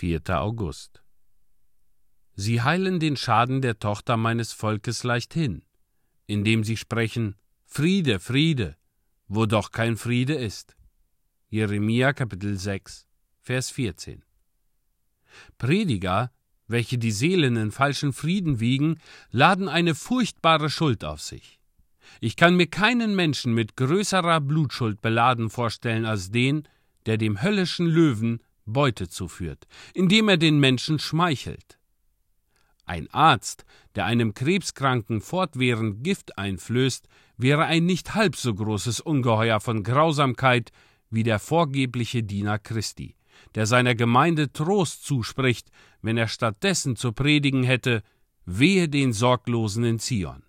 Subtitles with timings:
[0.00, 0.22] 4.
[0.30, 1.02] August.
[2.34, 5.62] Sie heilen den Schaden der Tochter meines Volkes leichthin,
[6.26, 8.78] indem sie sprechen Friede, Friede,
[9.28, 10.74] wo doch kein Friede ist.
[11.50, 13.06] Jeremia Kapitel 6,
[13.42, 14.24] Vers 14.
[15.58, 16.32] Prediger,
[16.66, 21.60] welche die Seelen in falschen Frieden wiegen, laden eine furchtbare Schuld auf sich.
[22.20, 26.66] Ich kann mir keinen Menschen mit größerer Blutschuld beladen vorstellen als den,
[27.04, 28.40] der dem höllischen Löwen
[28.72, 31.78] Beute zuführt, indem er den Menschen schmeichelt.
[32.86, 37.06] Ein Arzt, der einem Krebskranken fortwährend Gift einflößt,
[37.36, 40.72] wäre ein nicht halb so großes Ungeheuer von Grausamkeit
[41.08, 43.16] wie der vorgebliche Diener Christi,
[43.54, 45.70] der seiner Gemeinde Trost zuspricht,
[46.02, 48.02] wenn er stattdessen zu predigen hätte,
[48.44, 50.42] wehe den Sorglosen in Zion.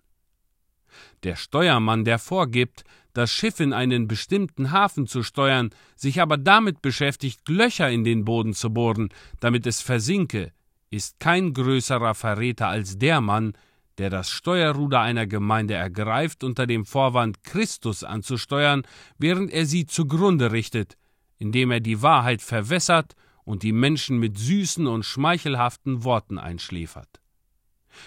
[1.23, 6.81] Der Steuermann, der vorgibt, das Schiff in einen bestimmten Hafen zu steuern, sich aber damit
[6.81, 9.09] beschäftigt, Löcher in den Boden zu bohren,
[9.39, 10.51] damit es versinke,
[10.89, 13.53] ist kein größerer Verräter als der Mann,
[13.97, 18.83] der das Steuerruder einer Gemeinde ergreift unter dem Vorwand, Christus anzusteuern,
[19.17, 20.97] während er sie zugrunde richtet,
[21.37, 27.21] indem er die Wahrheit verwässert und die Menschen mit süßen und schmeichelhaften Worten einschläfert.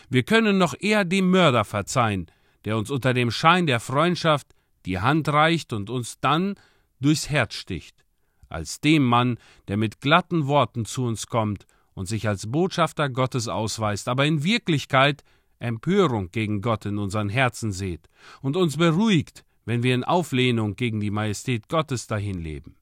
[0.08, 2.30] Wir können noch eher dem Mörder verzeihen,
[2.64, 4.54] der uns unter dem Schein der Freundschaft
[4.86, 6.54] die Hand reicht und uns dann
[7.00, 8.04] durchs Herz sticht,
[8.48, 13.48] als dem Mann, der mit glatten Worten zu uns kommt und sich als Botschafter Gottes
[13.48, 15.24] ausweist, aber in Wirklichkeit
[15.58, 18.08] Empörung gegen Gott in unseren Herzen seht
[18.42, 22.76] und uns beruhigt, wenn wir in Auflehnung gegen die Majestät Gottes dahin leben.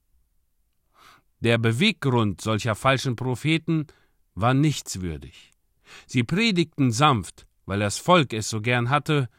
[1.39, 3.87] Der Beweggrund solcher falschen Propheten
[4.35, 5.51] war nichtswürdig.
[6.07, 9.29] Sie predigten sanft, weil das Volk es so gern hatte,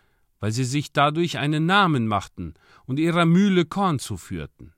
[0.44, 2.52] weil sie sich dadurch einen Namen machten
[2.84, 4.74] und ihrer Mühle Korn zuführten.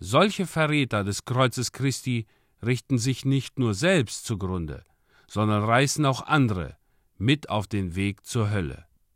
[0.00, 2.26] Solche Verräter des Kreuzes Christi
[2.66, 4.84] richten sich nicht nur selbst zugrunde,
[5.28, 6.76] sondern reißen auch andere
[7.16, 8.84] mit auf den Weg zur Hölle.